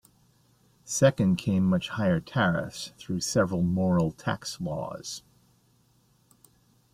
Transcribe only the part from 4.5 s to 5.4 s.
laws.